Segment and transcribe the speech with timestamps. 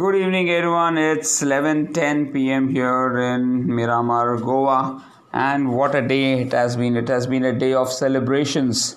[0.00, 0.96] Good evening, everyone.
[0.96, 2.68] It's 11:10 p.m.
[2.68, 6.96] here in Miramar, Goa, and what a day it has been!
[6.96, 8.96] It has been a day of celebrations,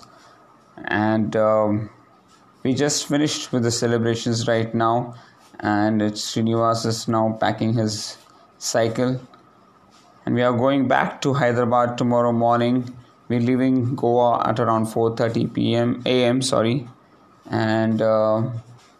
[1.02, 1.90] and um,
[2.62, 5.14] we just finished with the celebrations right now.
[5.60, 8.16] And it's Srinivas is now packing his
[8.56, 9.20] cycle,
[10.24, 12.84] and we are going back to Hyderabad tomorrow morning.
[13.28, 15.98] We're leaving Goa at around 4:30 p.m.
[16.06, 16.40] a.m.
[16.40, 16.88] Sorry,
[17.50, 18.00] and.
[18.00, 18.44] Uh,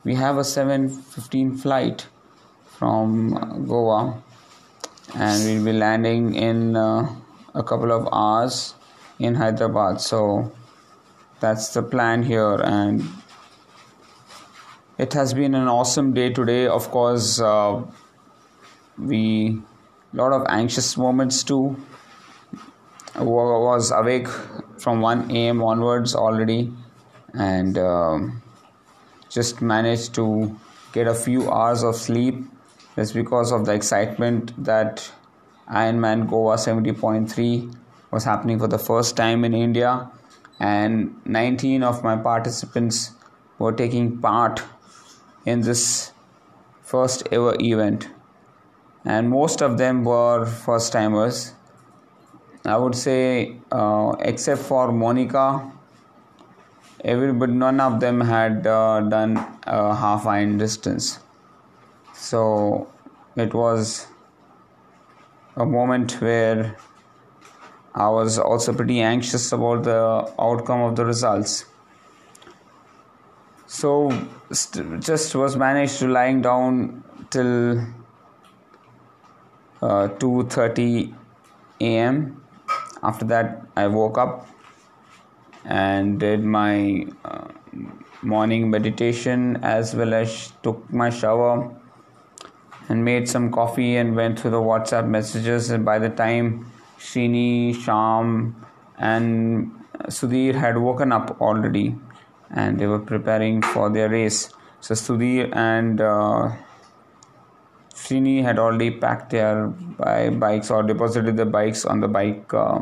[0.04, 2.06] we have a 7:15 flight
[2.78, 4.22] from Goa,
[5.14, 7.08] and we'll be landing in uh,
[7.54, 8.74] a couple of hours
[9.18, 10.00] in Hyderabad.
[10.00, 10.52] So
[11.40, 13.02] that's the plan here, and
[14.98, 16.66] it has been an awesome day today.
[16.66, 17.82] Of course, uh,
[18.98, 19.62] we
[20.12, 21.76] lot of anxious moments too.
[23.16, 24.28] I was awake
[24.78, 25.62] from 1 a.m.
[25.62, 26.72] onwards already,
[27.32, 27.78] and.
[27.78, 28.43] Um,
[29.34, 30.56] just managed to
[30.92, 32.36] get a few hours of sleep.
[32.96, 35.10] Just because of the excitement that
[35.68, 37.76] Ironman Goa 70.3
[38.12, 40.08] was happening for the first time in India,
[40.60, 43.10] and 19 of my participants
[43.58, 44.62] were taking part
[45.44, 46.12] in this
[46.82, 48.08] first ever event,
[49.04, 51.54] and most of them were first timers.
[52.64, 55.72] I would say, uh, except for Monica,
[57.04, 61.18] everybody none of them had uh, done a half iron distance.
[62.14, 62.90] So
[63.36, 64.06] it was
[65.56, 66.76] a moment where
[67.94, 71.66] i was also pretty anxious about the outcome of the results.
[73.66, 74.10] So
[74.50, 77.80] st- just was managed to lying down till
[79.82, 81.14] uh, 2:30
[81.80, 82.40] a.m
[83.02, 84.46] after that i woke up
[85.64, 87.48] and did my uh,
[88.22, 91.74] morning meditation as well as took my shower
[92.88, 95.70] and made some coffee and went through the WhatsApp messages.
[95.70, 98.66] And by the time Shini, Sham,
[98.98, 99.72] and
[100.08, 101.96] Sudhir had woken up already
[102.50, 104.50] and they were preparing for their race.
[104.80, 106.52] So Sudhir and uh,
[107.94, 112.80] Shini had already packed their bikes or deposited the bikes on the bike uh,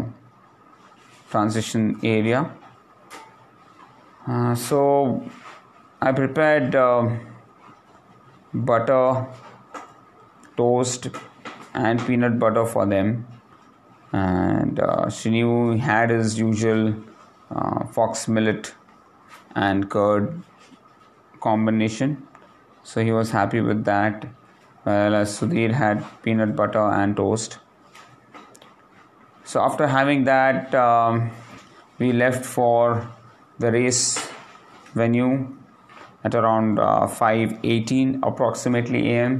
[1.30, 2.50] transition area
[4.26, 5.22] uh, so
[6.00, 7.10] I prepared uh,
[8.52, 9.26] butter,
[10.56, 11.08] toast,
[11.74, 13.26] and peanut butter for them.
[14.12, 16.94] And uh, Shinu had his usual
[17.50, 18.74] uh, fox millet
[19.54, 20.42] and curd
[21.40, 22.26] combination,
[22.82, 24.26] so he was happy with that.
[24.84, 27.58] Whereas Sudhir had peanut butter and toast.
[29.44, 31.30] So after having that, um,
[31.98, 33.08] we left for
[33.64, 34.02] the race
[35.00, 35.32] venue
[36.24, 39.36] at around uh, 5:18 approximately am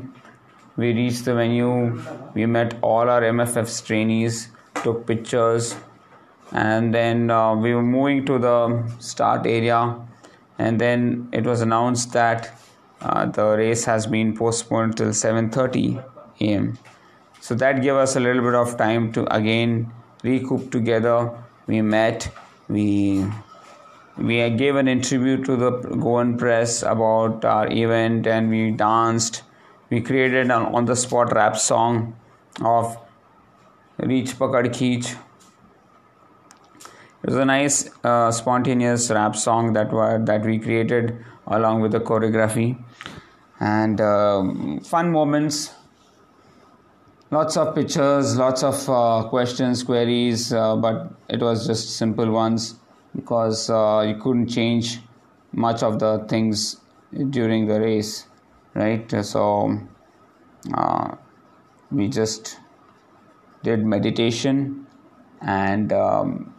[0.77, 2.01] we reached the venue.
[2.35, 4.49] We met all our MFS trainees
[4.83, 5.77] took pictures
[6.51, 9.99] and then uh, we were moving to the start area.
[10.59, 12.59] And then it was announced that
[13.01, 16.03] uh, the race has been postponed till 7:30
[16.41, 16.79] am
[17.41, 21.31] so that gave us a little bit of time to again recoup together.
[21.67, 22.31] We met.
[22.69, 23.27] We
[24.17, 29.43] we gave an interview to the Goan press about our event and we danced.
[29.91, 32.17] We created an on the spot rap song
[32.61, 32.97] of
[33.99, 35.17] Reach Pakad Kheech.
[37.23, 41.93] It was a nice uh, spontaneous rap song that were, that we created along with
[41.93, 42.83] the choreography
[43.61, 45.73] and um, fun moments.
[47.31, 52.75] Lots of pictures, lots of uh, questions, queries, uh, but it was just simple ones
[53.15, 55.01] because uh, you couldn't change
[55.53, 56.81] much of the things
[57.31, 58.27] during the race
[58.75, 59.25] right?
[59.25, 59.79] So
[60.75, 61.15] uh,
[61.91, 62.59] we just
[63.63, 64.87] did meditation
[65.41, 66.55] and um,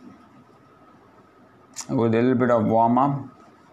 [1.90, 3.24] with a little bit of warm up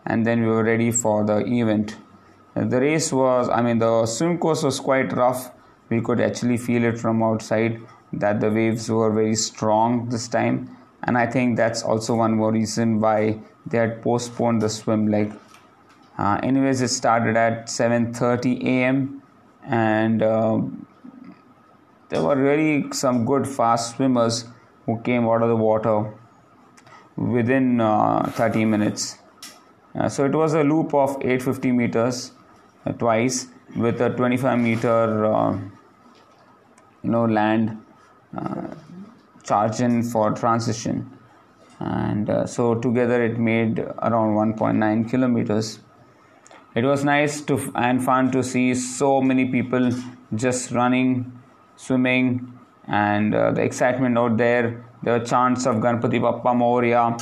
[0.07, 1.97] and then we were ready for the event.
[2.55, 5.53] The race was i mean the swim course was quite rough.
[5.89, 7.81] We could actually feel it from outside
[8.13, 10.77] that the waves were very strong this time
[11.11, 15.33] and I think that's also one more reason why they had postponed the swim leg.
[16.17, 19.01] Uh, anyways, it started at 7:30 a.m.
[19.65, 20.61] and uh,
[22.11, 24.39] there were really some good fast swimmers
[24.87, 25.97] who came out of the water
[27.17, 29.19] within uh, 30 minutes.
[29.97, 32.23] Uh, so it was a loop of 850 meters
[32.87, 35.53] uh, twice with a 25 meter, uh,
[37.03, 37.79] you know, land
[39.51, 39.79] charge
[40.13, 40.99] for transition
[41.81, 45.79] and uh, so together it made around 1.9 kilometers
[46.73, 49.91] it was nice to and fun to see so many people
[50.37, 51.33] just running,
[51.75, 52.57] swimming,
[52.87, 54.85] and uh, the excitement out there.
[55.03, 57.19] There were chants of Ganpati Bappa Morya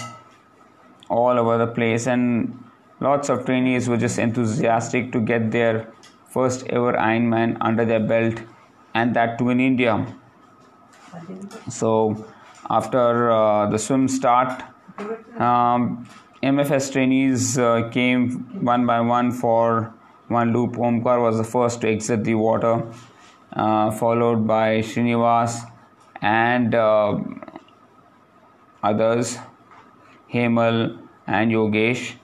[1.08, 2.62] all over the place, and
[3.00, 5.94] lots of trainees were just enthusiastic to get their
[6.28, 8.42] first ever Ironman under their belt,
[8.92, 10.06] and that too in India.
[11.68, 12.26] So,
[12.70, 14.62] after uh, the swim start,
[15.38, 16.08] um,
[16.42, 19.94] MFS trainees uh, came one by one for
[20.28, 20.72] one loop.
[20.72, 22.86] Omkar was the first to exit the water,
[23.52, 25.60] uh, followed by Srinivas
[26.20, 27.18] and uh,
[28.82, 29.38] others,
[30.32, 32.14] Hemal and Yogesh.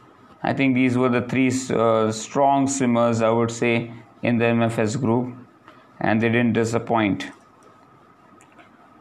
[0.43, 3.93] I think these were the three uh, strong swimmers, I would say,
[4.23, 5.35] in the MFS group,
[6.01, 7.31] and they didn't disappoint.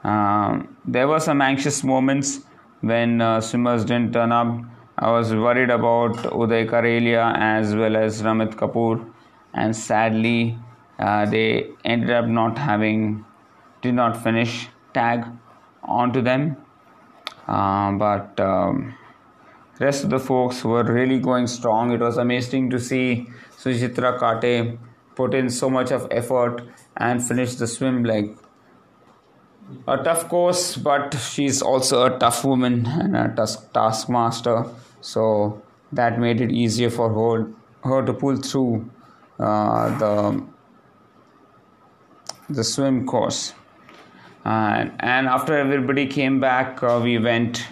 [0.03, 2.41] Um, there were some anxious moments
[2.81, 4.63] when uh, swimmers didn't turn up
[4.97, 9.03] I was worried about Uday Karelia as well as Ramit Kapoor,
[9.51, 10.55] and sadly,
[10.99, 13.25] uh, they ended up not having,
[13.81, 15.25] did not finish tag
[15.83, 16.57] onto them.
[17.47, 18.93] Uh, but um,
[19.79, 21.91] rest of the folks were really going strong.
[21.91, 23.27] It was amazing to see
[23.57, 24.77] Suchitra Kate
[25.15, 26.61] put in so much of effort
[26.97, 28.37] and finish the swim leg.
[29.87, 34.65] A tough course, but she's also a tough woman and a taskmaster.
[35.01, 35.61] So
[35.91, 37.51] that made it easier for her,
[37.89, 38.89] her to pull through
[39.39, 40.43] uh, the
[42.49, 43.53] the swim course.
[44.45, 47.65] And, and after everybody came back uh, we went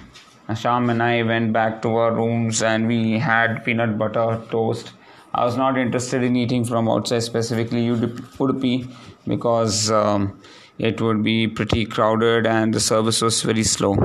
[0.55, 4.93] Sham and I went back to our rooms and we had peanut butter toast.
[5.33, 8.93] I was not interested in eating from outside specifically Udupi
[9.25, 10.41] because um,
[10.89, 13.95] it would be pretty crowded and the service was very slow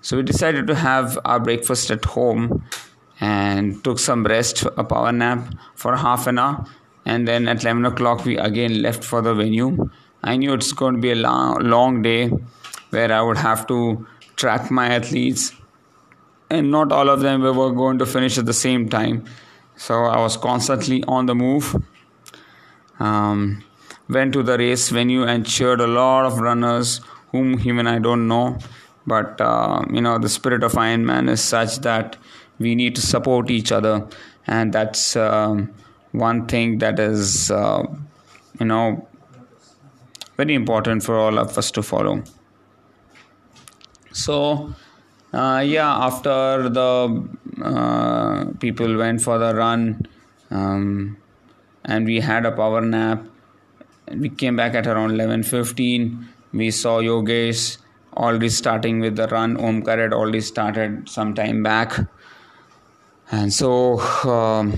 [0.00, 2.64] so we decided to have our breakfast at home
[3.20, 6.64] and took some rest, a power nap for half an hour.
[7.04, 9.90] And then at 11 o'clock, we again left for the venue.
[10.22, 12.30] I knew it's going to be a long, long day
[12.90, 14.06] where I would have to
[14.36, 15.52] track my athletes,
[16.48, 19.24] and not all of them were going to finish at the same time.
[19.76, 21.76] So I was constantly on the move.
[22.98, 23.64] Um,
[24.08, 27.00] went to the race venue and cheered a lot of runners
[27.32, 28.58] whom even I don't know.
[29.06, 32.16] But uh, you know the spirit of iron man is such that
[32.58, 34.06] we need to support each other.
[34.46, 35.74] And that's um,
[36.12, 37.82] one thing that is uh,
[38.60, 39.06] you know
[40.36, 42.22] very important for all of us to follow.
[44.12, 44.74] So
[45.32, 47.28] uh, yeah after the
[47.62, 50.06] uh, people went for the run
[50.50, 51.16] um,
[51.84, 53.24] and we had a power nap
[54.16, 57.78] we came back at around 11:15 we saw yogesh
[58.16, 59.56] already starting with the run.
[59.56, 61.98] Omkar had already started some time back.
[63.30, 64.74] And so um,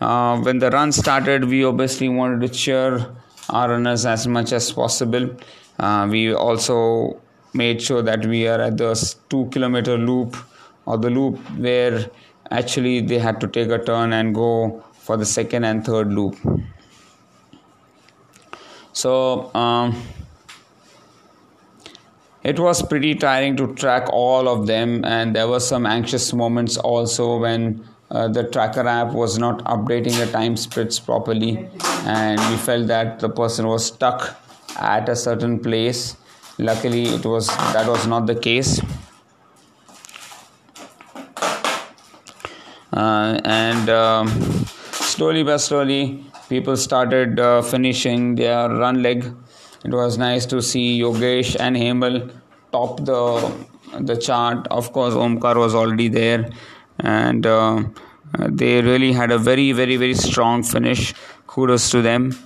[0.00, 3.06] uh, when the run started, we obviously wanted to cheer
[3.48, 5.36] our runners as much as possible.
[5.78, 7.20] Uh, we also
[7.54, 10.36] made sure that we are at the two kilometer loop
[10.84, 12.10] or the loop where
[12.50, 16.36] actually they had to take a turn and go for the second and third loop.
[18.98, 20.02] So, um,
[22.42, 26.76] it was pretty tiring to track all of them and there were some anxious moments
[26.76, 31.68] also when uh, the tracker app was not updating the time splits properly
[32.06, 34.36] and we felt that the person was stuck
[34.80, 36.16] at a certain place.
[36.58, 38.80] Luckily it was that was not the case.
[42.92, 44.66] Uh, and um,
[45.18, 49.24] slowly but slowly people started uh, finishing their run leg
[49.84, 52.32] it was nice to see Yogesh and Hemal
[52.72, 53.20] top the
[54.00, 54.66] the chart.
[54.70, 56.50] Of course, Omkar was already there,
[56.98, 57.84] and uh,
[58.48, 61.14] they really had a very, very, very strong finish.
[61.46, 62.36] Kudos to them.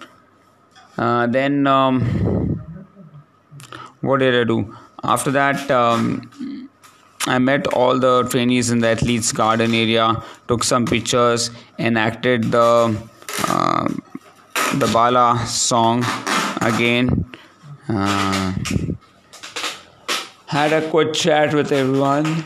[0.96, 2.60] Uh, then, um,
[4.00, 4.76] what did I do?
[5.02, 6.30] After that, um,
[7.26, 13.00] I met all the trainees in the athletes garden area, took some pictures, enacted the
[13.46, 13.88] uh,
[14.74, 16.04] the Bala song
[16.60, 17.24] again.
[17.88, 18.52] Uh,
[20.46, 22.44] had a quick chat with everyone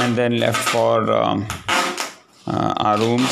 [0.00, 1.46] and then left for um,
[2.46, 3.30] uh, our rooms.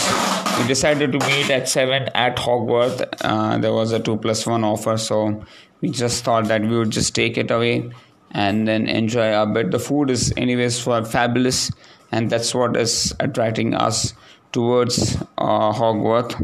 [0.59, 3.09] We decided to meet at 7 at Hogworth.
[3.23, 5.43] Uh, there was a 2 plus 1 offer, so
[5.81, 7.91] we just thought that we would just take it away
[8.33, 9.71] and then enjoy a bit.
[9.71, 11.71] The food is, anyways, fabulous,
[12.13, 14.15] and that's what is attracting us
[14.53, 16.35] towards uh, Hogworth.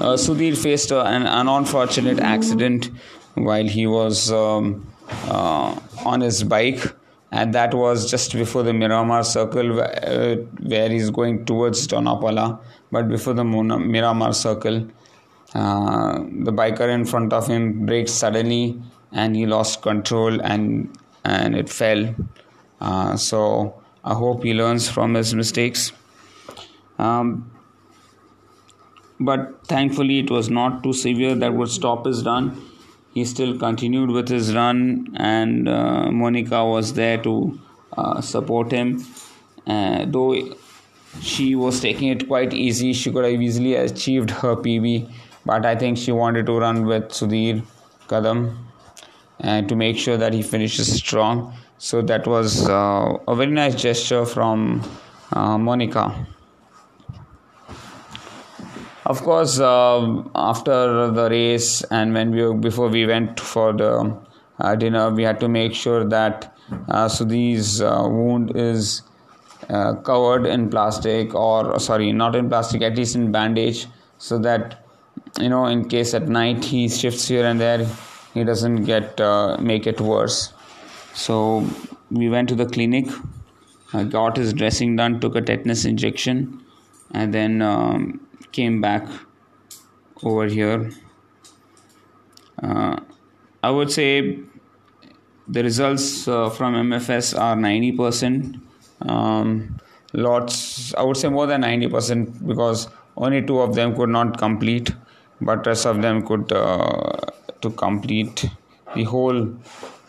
[0.00, 2.90] Uh, Sudhir faced uh, an, an, unfortunate accident
[3.34, 4.90] while he was um,
[5.24, 6.82] uh, on his bike.
[7.32, 12.16] and that was just before the Miramar Circle where, uh, where he's going towards Dona
[12.16, 12.60] Paula.
[12.90, 14.88] But before the Miramar Circle,
[15.54, 18.80] uh, the biker in front of him braked suddenly
[19.12, 22.14] and he lost control and and it fell.
[22.80, 25.92] Uh, so I hope he learns from his mistakes.
[26.98, 27.50] Um,
[29.18, 32.60] but thankfully, it was not too severe that would stop his run.
[33.12, 37.58] He still continued with his run, and uh, Monica was there to
[37.96, 39.04] uh, support him.
[39.66, 40.56] Uh, though
[41.20, 45.12] she was taking it quite easy, she could have easily achieved her PB,
[45.44, 47.62] but I think she wanted to run with Sudhir
[48.08, 48.56] Kadam
[49.40, 51.54] and to make sure that he finishes strong.
[51.78, 54.82] So that was uh, a very nice gesture from
[55.32, 56.26] uh, Monica.
[59.06, 64.16] Of course, uh, after the race and when we before we went for the
[64.58, 66.54] uh, dinner, we had to make sure that
[66.88, 69.02] uh, Sudhir's uh, wound is
[69.68, 73.86] uh, covered in plastic or sorry, not in plastic, at least in bandage,
[74.18, 74.84] so that
[75.40, 77.88] you know in case at night he shifts here and there
[78.34, 80.52] he doesn't get uh, make it worse.
[81.14, 81.66] So
[82.10, 83.06] we went to the clinic.
[83.92, 86.64] I got his dressing done took a tetanus injection
[87.12, 89.06] and then um, came back
[90.22, 90.90] over here.
[92.62, 93.00] Uh,
[93.62, 94.38] i would say
[95.48, 98.60] the results uh, from mfs are 90%
[99.08, 99.78] um,
[100.12, 104.92] lots i would say more than 90% because only two of them could not complete
[105.40, 107.16] but rest of them could uh,
[107.60, 108.50] to complete
[108.94, 109.46] the whole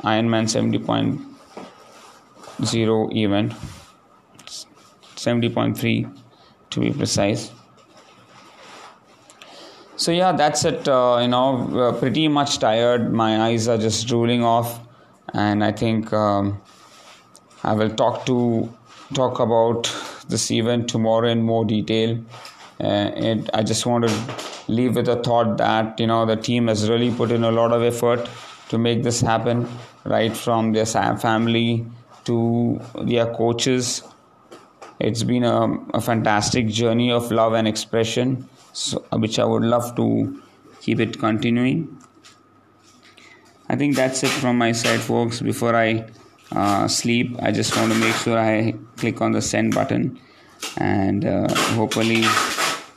[0.03, 3.53] Ironman 70.0 event.
[5.15, 6.17] 70.3
[6.71, 7.51] to be precise.
[9.95, 13.13] So yeah that's it uh, you know uh, pretty much tired.
[13.13, 14.79] My eyes are just drooling off
[15.33, 16.61] and i think um,
[17.63, 18.71] i will talk to
[19.13, 19.93] talk about
[20.29, 22.17] this event tomorrow in more detail.
[22.79, 26.89] Uh, i just want to leave with a thought that you know the team has
[26.89, 28.29] really put in a lot of effort
[28.69, 29.67] to make this happen
[30.05, 31.85] right from their family
[32.25, 34.03] to their coaches.
[34.99, 39.95] It's been a, a fantastic journey of love and expression so, which i would love
[39.95, 40.41] to
[40.79, 41.97] keep it continuing.
[43.67, 45.41] I think that's it from my side folks.
[45.41, 46.05] Before i
[46.51, 50.19] uh, sleep i just want to make sure i click on the send button
[50.77, 52.23] and uh, hopefully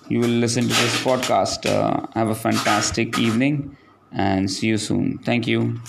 [0.08, 1.66] you will listen to this podcast.
[1.66, 3.76] Uh, have a fantastic evening
[4.12, 5.18] and see you soon.
[5.18, 5.80] Thank you.